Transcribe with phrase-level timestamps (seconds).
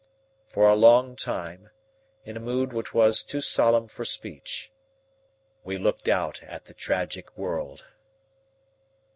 [0.47, 1.69] For a long time,
[2.25, 4.71] in a mood which was too solemn for speech,
[5.63, 7.85] we looked out at the tragic world.